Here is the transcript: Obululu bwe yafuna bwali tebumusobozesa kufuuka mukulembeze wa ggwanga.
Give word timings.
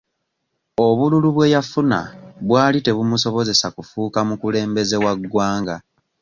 Obululu 0.85 1.29
bwe 1.35 1.51
yafuna 1.53 1.99
bwali 2.47 2.79
tebumusobozesa 2.85 3.67
kufuuka 3.75 4.19
mukulembeze 4.27 4.97
wa 5.05 5.13
ggwanga. 5.19 5.75